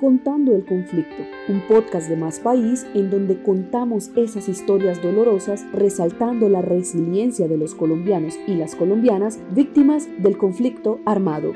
Contando 0.00 0.54
el 0.54 0.64
Conflicto, 0.64 1.24
un 1.48 1.60
podcast 1.66 2.08
de 2.08 2.16
Más 2.16 2.38
País 2.38 2.86
en 2.94 3.10
donde 3.10 3.42
contamos 3.42 4.10
esas 4.14 4.48
historias 4.48 5.02
dolorosas 5.02 5.64
resaltando 5.72 6.48
la 6.48 6.62
resiliencia 6.62 7.48
de 7.48 7.56
los 7.56 7.74
colombianos 7.74 8.34
y 8.46 8.54
las 8.54 8.76
colombianas 8.76 9.40
víctimas 9.50 10.06
del 10.22 10.38
conflicto 10.38 11.00
armado. 11.04 11.52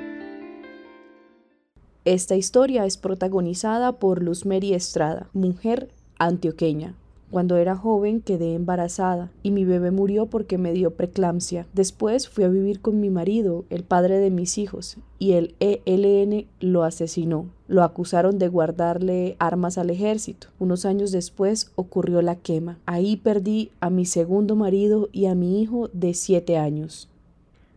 Esta 2.04 2.34
historia 2.34 2.84
es 2.84 2.96
protagonizada 2.96 4.00
por 4.00 4.20
Luz 4.20 4.44
Mary 4.44 4.74
Estrada, 4.74 5.28
mujer 5.32 5.88
antioqueña. 6.18 6.96
Cuando 7.32 7.56
era 7.56 7.76
joven 7.76 8.20
quedé 8.20 8.52
embarazada 8.52 9.32
y 9.42 9.52
mi 9.52 9.64
bebé 9.64 9.90
murió 9.90 10.26
porque 10.26 10.58
me 10.58 10.74
dio 10.74 10.90
preeclampsia. 10.90 11.66
Después 11.72 12.28
fui 12.28 12.44
a 12.44 12.48
vivir 12.50 12.82
con 12.82 13.00
mi 13.00 13.08
marido, 13.08 13.64
el 13.70 13.84
padre 13.84 14.18
de 14.18 14.30
mis 14.30 14.58
hijos, 14.58 14.98
y 15.18 15.32
el 15.32 15.54
ELN 15.58 16.46
lo 16.60 16.84
asesinó. 16.84 17.46
Lo 17.68 17.84
acusaron 17.84 18.38
de 18.38 18.48
guardarle 18.48 19.36
armas 19.38 19.78
al 19.78 19.88
ejército. 19.88 20.48
Unos 20.58 20.84
años 20.84 21.10
después 21.10 21.72
ocurrió 21.74 22.20
la 22.20 22.36
quema. 22.36 22.78
Ahí 22.84 23.16
perdí 23.16 23.70
a 23.80 23.88
mi 23.88 24.04
segundo 24.04 24.54
marido 24.54 25.08
y 25.10 25.24
a 25.24 25.34
mi 25.34 25.62
hijo 25.62 25.88
de 25.94 26.12
siete 26.12 26.58
años. 26.58 27.08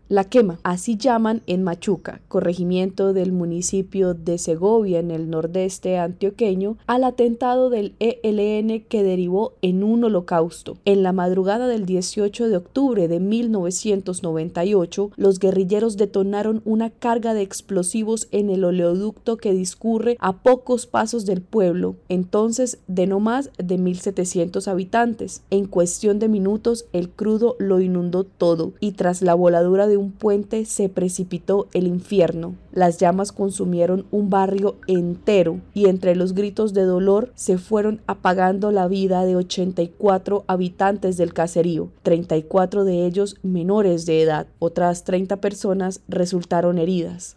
La 0.08 0.26
quema, 0.26 0.59
así 0.62 0.98
llaman 0.98 1.41
en 1.48 1.64
Machuca, 1.64 2.22
corregimiento 2.27 3.12
del 3.12 3.32
municipio 3.32 4.13
de 4.13 4.38
Segovia 4.38 5.00
en 5.00 5.09
el 5.09 5.32
nordeste 5.32 5.98
antioqueño, 5.98 6.77
al 6.86 7.04
atentado 7.04 7.72
del 7.72 7.96
ELN 7.98 8.82
que 8.82 9.02
derivó 9.02 9.54
en 9.63 9.84
un 9.84 10.04
holocausto. 10.04 10.77
En 10.86 11.02
la 11.02 11.12
madrugada 11.12 11.68
del 11.68 11.88
18 11.88 12.49
de 12.49 12.55
octubre 12.55 13.08
de 13.08 13.20
1998, 13.20 15.10
los 15.16 15.40
guerrilleros 15.40 15.98
detonaron 15.98 16.62
una 16.66 16.91
carga 16.91 17.34
de 17.34 17.41
explosivos 17.41 18.27
en 18.30 18.52
el 18.52 18.63
oleoducto 18.63 19.38
que 19.38 19.55
discurre 19.55 20.18
a 20.20 20.34
pocos 20.44 20.85
pasos 20.85 21.26
del 21.26 21.41
pueblo, 21.41 21.96
entonces 22.10 22.77
de 22.88 23.08
no 23.08 23.20
más 23.20 23.49
de 23.58 23.80
1.700 23.80 24.68
habitantes. 24.68 25.41
En 25.49 25.65
cuestión 25.65 26.20
de 26.20 26.30
minutos, 26.30 26.85
el 26.93 27.10
crudo 27.10 27.55
lo 27.58 27.82
inundó 27.82 28.24
todo 28.24 28.74
y 28.80 28.91
tras 28.91 29.24
la 29.24 29.34
voladura 29.34 29.87
de 29.87 29.95
un 29.98 30.12
puente 30.12 30.65
se 30.65 30.90
precipitó 30.90 31.68
el 31.74 31.88
infierno. 31.88 32.55
Las 32.71 32.98
llamas 32.98 33.32
consumieron 33.32 34.05
un 34.12 34.29
barrio 34.29 34.76
entero 34.87 35.60
y 35.74 35.87
entre 35.87 36.15
los 36.15 36.34
gritos 36.34 36.74
de 36.74 36.84
dolor 36.84 37.32
se 37.35 37.57
fueron 37.57 38.02
apagando 38.07 38.71
la 38.71 38.87
vida 38.87 39.26
de 39.26 39.35
84 39.35 40.43
habitantes 40.48 41.18
del 41.18 41.34
caserío, 41.34 41.90
34 42.04 42.84
de 42.84 43.05
ellos 43.05 43.37
menores 43.43 44.05
de 44.05 44.21
edad. 44.21 44.48
Otras 44.60 45.04
30 45.04 45.37
personas 45.37 46.02
resultaron 46.07 46.77
heridas. 46.77 47.35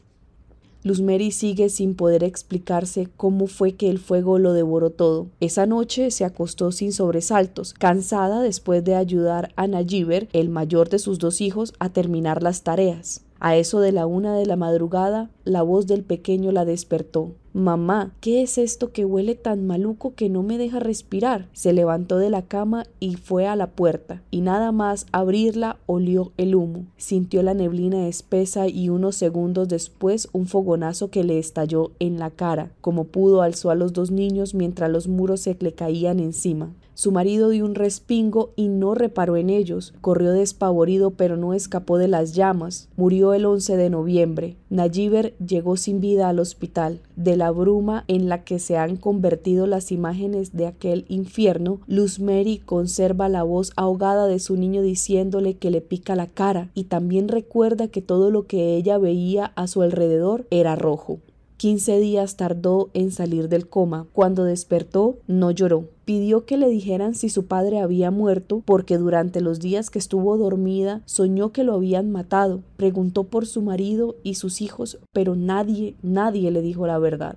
Luz 0.85 1.01
Mary 1.01 1.33
sigue 1.33 1.71
sin 1.71 1.95
poder 1.95 2.23
explicarse 2.23 3.09
cómo 3.17 3.49
fue 3.49 3.73
que 3.73 3.91
el 3.91 3.99
fuego 3.99 4.39
lo 4.39 4.53
devoró 4.53 4.91
todo. 4.91 5.27
Esa 5.41 5.67
noche 5.67 6.11
se 6.13 6.25
acostó 6.25 6.71
sin 6.71 6.93
sobresaltos, 6.93 7.75
cansada 7.75 8.43
después 8.43 8.85
de 8.85 8.95
ayudar 8.95 9.53
a 9.57 9.67
Najiber, 9.67 10.29
el 10.33 10.49
mayor 10.49 10.89
de 10.89 11.01
sus 11.01 11.19
dos 11.19 11.41
hijos, 11.41 11.73
a 11.81 11.89
terminar 11.89 12.43
las 12.43 12.63
tareas. 12.63 13.23
A 13.41 13.57
eso 13.57 13.81
de 13.81 13.93
la 13.93 14.07
una 14.07 14.37
de 14.37 14.47
la 14.47 14.57
madrugada, 14.57 15.31
la 15.49 15.63
voz 15.63 15.87
del 15.87 16.05
pequeño 16.05 16.53
la 16.53 16.65
despertó. 16.65 17.33
Mamá, 17.55 18.15
¿qué 18.21 18.43
es 18.43 18.59
esto 18.59 18.93
que 18.93 19.07
huele 19.07 19.35
tan 19.35 19.67
maluco 19.67 20.15
que 20.15 20.29
no 20.29 20.43
me 20.43 20.59
deja 20.59 20.79
respirar? 20.79 21.49
Se 21.55 21.73
levantó 21.73 22.19
de 22.19 22.29
la 22.29 22.43
cama 22.43 22.85
y 23.01 23.17
fue 23.17 23.47
a 23.47 23.57
la 23.57 23.69
puerta, 23.69 24.23
y 24.31 24.43
nada 24.43 24.71
más 24.71 25.07
abrirla 25.11 25.79
olió 25.87 26.33
el 26.37 26.55
humo. 26.55 26.85
Sintió 26.99 27.43
la 27.43 27.55
neblina 27.55 28.07
espesa 28.07 28.69
y 28.69 28.91
unos 28.91 29.17
segundos 29.17 29.69
después 29.69 30.29
un 30.33 30.47
fogonazo 30.47 31.11
que 31.11 31.25
le 31.25 31.39
estalló 31.39 31.93
en 31.99 32.19
la 32.19 32.31
cara. 32.31 32.71
Como 32.83 33.05
pudo 33.05 33.41
alzó 33.41 33.71
a 33.71 33.75
los 33.75 33.95
dos 33.95 34.11
niños 34.11 34.55
mientras 34.55 34.91
los 34.91 35.09
muros 35.09 35.41
se 35.41 35.57
le 35.59 35.73
caían 35.73 36.21
encima. 36.21 36.75
Su 36.99 37.13
marido 37.13 37.49
dio 37.49 37.65
un 37.65 37.77
respingo 37.77 38.51
y 38.57 38.67
no 38.67 38.95
reparó 38.95 39.37
en 39.37 39.51
ellos. 39.51 39.95
Corrió 40.01 40.33
despavorido 40.33 41.13
pero 41.13 41.37
no 41.37 41.55
escapó 41.55 41.97
de 41.97 42.09
las 42.09 42.35
llamas. 42.35 42.89
Murió 42.97 43.35
el 43.35 43.47
11 43.47 43.77
de 43.77 43.89
noviembre. 43.89 44.57
Llegó 44.71 45.77
sin 45.77 46.01
vida 46.01 46.29
al 46.29 46.39
hospital. 46.39 47.01
De 47.17 47.37
la 47.37 47.51
bruma 47.51 48.05
en 48.07 48.29
la 48.29 48.45
que 48.45 48.59
se 48.59 48.77
han 48.77 48.97
convertido 48.97 49.67
las 49.67 49.91
imágenes 49.93 50.57
de 50.57 50.67
aquel 50.67 51.05
infierno, 51.09 51.81
Luz 51.87 52.21
Mary 52.21 52.61
conserva 52.65 53.29
la 53.29 53.43
voz 53.43 53.73
ahogada 53.77 54.27
de 54.27 54.39
su 54.39 54.57
niño 54.57 54.83
diciéndole 54.83 55.55
que 55.55 55.71
le 55.71 55.81
pica 55.81 56.17
la 56.17 56.27
cara 56.27 56.71
y 56.75 56.85
también 56.85 57.29
recuerda 57.29 57.89
que 57.89 58.03
todo 58.03 58.31
lo 58.31 58.47
que 58.47 58.77
ella 58.77 58.99
veía 58.99 59.53
a 59.57 59.67
su 59.67 59.83
alrededor 59.83 60.47
era 60.51 60.77
rojo. 60.77 61.19
Quince 61.59 61.99
días 61.99 62.37
tardó 62.37 62.89
en 62.95 63.11
salir 63.11 63.49
del 63.49 63.69
coma. 63.69 64.07
Cuando 64.13 64.45
despertó, 64.45 65.19
no 65.27 65.51
lloró. 65.51 65.89
Pidió 66.05 66.45
que 66.45 66.57
le 66.57 66.69
dijeran 66.69 67.17
si 67.17 67.29
su 67.31 67.47
padre 67.47 67.81
había 67.81 68.13
muerto 68.13 68.63
porque 68.65 68.97
durante 68.97 69.41
los 69.41 69.59
días 69.59 69.91
que 69.91 69.99
estuvo 69.99 70.37
dormida 70.37 71.03
soñó 71.05 71.51
que 71.51 71.65
lo 71.65 71.75
habían 71.75 72.13
matado. 72.13 72.63
Preguntó 72.77 73.25
por 73.25 73.45
su 73.45 73.61
marido 73.61 74.15
y 74.23 74.35
sus 74.35 74.61
hijos, 74.61 75.01
pero 75.13 75.35
nadie, 75.35 75.97
nadie 76.01 76.53
le 76.53 76.63
dijo 76.63 76.87
la 76.87 77.01
verdad. 77.01 77.37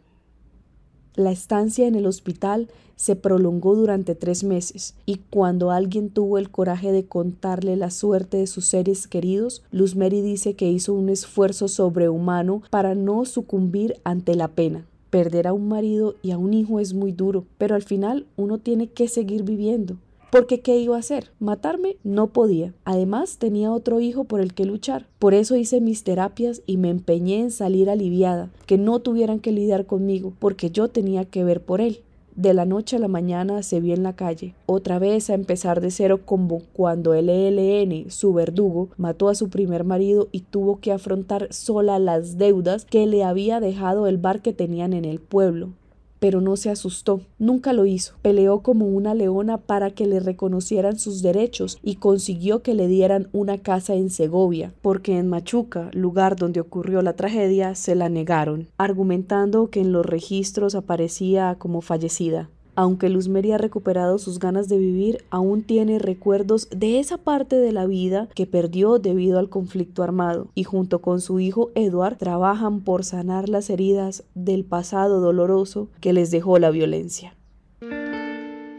La 1.17 1.31
estancia 1.31 1.87
en 1.87 1.95
el 1.95 2.05
hospital 2.05 2.67
se 2.95 3.15
prolongó 3.15 3.75
durante 3.75 4.13
tres 4.13 4.43
meses 4.43 4.93
y 5.07 5.15
cuando 5.31 5.71
alguien 5.71 6.11
tuvo 6.11 6.37
el 6.37 6.51
coraje 6.51 6.91
de 6.91 7.07
contarle 7.07 7.75
la 7.75 7.89
suerte 7.89 8.37
de 8.37 8.45
sus 8.45 8.67
seres 8.67 9.07
queridos, 9.07 9.63
Luz 9.71 9.95
Mary 9.95 10.21
dice 10.21 10.53
que 10.53 10.69
hizo 10.69 10.93
un 10.93 11.09
esfuerzo 11.09 11.69
sobrehumano 11.69 12.61
para 12.69 12.93
no 12.93 13.25
sucumbir 13.25 13.95
ante 14.03 14.35
la 14.35 14.49
pena. 14.49 14.85
Perder 15.09 15.47
a 15.47 15.53
un 15.53 15.67
marido 15.67 16.13
y 16.21 16.29
a 16.29 16.37
un 16.37 16.53
hijo 16.53 16.79
es 16.79 16.93
muy 16.93 17.13
duro, 17.13 17.45
pero 17.57 17.73
al 17.73 17.81
final 17.81 18.27
uno 18.35 18.59
tiene 18.59 18.85
que 18.85 19.07
seguir 19.07 19.41
viviendo. 19.41 19.97
Porque 20.37 20.59
¿qué 20.59 20.77
iba 20.77 20.95
a 20.95 20.99
hacer? 20.99 21.31
Matarme 21.39 21.97
no 22.03 22.27
podía. 22.27 22.71
Además 22.85 23.39
tenía 23.39 23.71
otro 23.71 24.01
hijo 24.01 24.25
por 24.25 24.39
el 24.39 24.53
que 24.53 24.65
luchar. 24.65 25.07
Por 25.17 25.33
eso 25.33 25.55
hice 25.55 25.81
mis 25.81 26.03
terapias 26.03 26.61
y 26.67 26.77
me 26.77 26.91
empeñé 26.91 27.39
en 27.39 27.49
salir 27.49 27.89
aliviada, 27.89 28.51
que 28.67 28.77
no 28.77 28.99
tuvieran 28.99 29.39
que 29.39 29.51
lidiar 29.51 29.87
conmigo, 29.87 30.33
porque 30.37 30.69
yo 30.69 30.89
tenía 30.89 31.25
que 31.25 31.43
ver 31.43 31.61
por 31.61 31.81
él. 31.81 32.01
De 32.35 32.53
la 32.53 32.65
noche 32.65 32.97
a 32.97 32.99
la 32.99 33.07
mañana 33.07 33.63
se 33.63 33.79
vio 33.79 33.95
en 33.95 34.03
la 34.03 34.15
calle, 34.15 34.53
otra 34.67 34.99
vez 34.99 35.31
a 35.31 35.33
empezar 35.33 35.81
de 35.81 35.89
cero 35.89 36.19
como 36.23 36.61
cuando 36.71 37.15
el 37.15 37.29
ELN, 37.29 38.11
su 38.11 38.31
verdugo, 38.31 38.89
mató 38.95 39.29
a 39.29 39.35
su 39.35 39.49
primer 39.49 39.85
marido 39.85 40.27
y 40.31 40.41
tuvo 40.41 40.79
que 40.79 40.91
afrontar 40.91 41.51
sola 41.51 41.97
las 41.97 42.37
deudas 42.37 42.85
que 42.85 43.07
le 43.07 43.23
había 43.23 43.59
dejado 43.59 44.05
el 44.05 44.19
bar 44.19 44.43
que 44.43 44.53
tenían 44.53 44.93
en 44.93 45.05
el 45.05 45.19
pueblo 45.19 45.71
pero 46.19 46.41
no 46.41 46.57
se 46.57 46.69
asustó, 46.69 47.21
nunca 47.39 47.73
lo 47.73 47.85
hizo. 47.85 48.15
Peleó 48.21 48.61
como 48.61 48.87
una 48.87 49.13
leona 49.13 49.57
para 49.57 49.91
que 49.91 50.07
le 50.07 50.19
reconocieran 50.19 50.99
sus 50.99 51.21
derechos 51.21 51.79
y 51.83 51.95
consiguió 51.95 52.61
que 52.61 52.73
le 52.73 52.87
dieran 52.87 53.29
una 53.31 53.57
casa 53.57 53.95
en 53.95 54.09
Segovia, 54.09 54.73
porque 54.81 55.17
en 55.17 55.27
Machuca, 55.27 55.89
lugar 55.93 56.35
donde 56.35 56.59
ocurrió 56.59 57.01
la 57.01 57.13
tragedia, 57.13 57.75
se 57.75 57.95
la 57.95 58.09
negaron, 58.09 58.67
argumentando 58.77 59.69
que 59.69 59.81
en 59.81 59.91
los 59.91 60.05
registros 60.05 60.75
aparecía 60.75 61.55
como 61.57 61.81
fallecida. 61.81 62.49
Aunque 62.79 63.09
Luzmeri 63.09 63.53
ha 63.53 63.57
recuperado 63.57 64.19
sus 64.19 64.37
ganas 64.37 64.69
de 64.69 64.77
vivir, 64.77 65.25
aún 65.31 65.63
tiene 65.63 65.97
recuerdos 65.97 66.69
de 66.69 66.99
esa 66.99 67.17
parte 67.17 67.55
de 67.55 67.71
la 67.71 67.87
vida 67.87 68.29
que 68.35 68.45
perdió 68.45 68.99
debido 68.99 69.39
al 69.39 69.49
conflicto 69.49 70.03
armado 70.03 70.49
y 70.53 70.63
junto 70.63 71.01
con 71.01 71.19
su 71.19 71.39
hijo 71.39 71.71
Edward 71.73 72.17
trabajan 72.17 72.81
por 72.81 73.03
sanar 73.03 73.49
las 73.49 73.71
heridas 73.71 74.25
del 74.35 74.63
pasado 74.63 75.21
doloroso 75.21 75.89
que 76.01 76.13
les 76.13 76.29
dejó 76.29 76.59
la 76.59 76.69
violencia. 76.69 77.36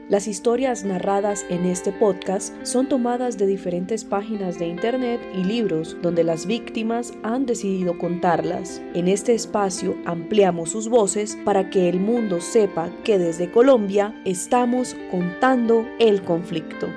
Las 0.08 0.26
historias 0.26 0.84
narradas 0.84 1.44
en 1.50 1.66
este 1.66 1.92
podcast 1.92 2.54
son 2.64 2.88
tomadas 2.88 3.36
de 3.36 3.46
diferentes 3.46 4.04
páginas 4.04 4.58
de 4.58 4.66
internet 4.66 5.20
y 5.34 5.44
libros 5.44 5.98
donde 6.00 6.24
las 6.24 6.46
víctimas 6.46 7.12
han 7.22 7.44
decidido 7.44 7.98
contarlas. 7.98 8.80
En 8.94 9.06
este 9.06 9.34
espacio 9.34 9.96
ampliamos 10.06 10.70
sus 10.70 10.88
voces 10.88 11.36
para 11.44 11.68
que 11.68 11.90
el 11.90 12.00
mundo 12.00 12.40
sepa 12.40 12.88
que 13.04 13.18
desde 13.18 13.50
Colombia 13.50 14.18
estamos 14.24 14.96
contando 15.10 15.86
el 15.98 16.22
conflicto. 16.22 16.88